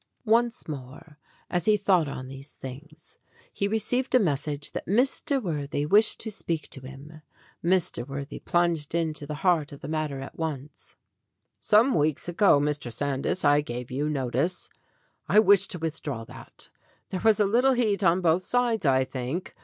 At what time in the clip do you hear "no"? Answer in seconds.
14.09-14.31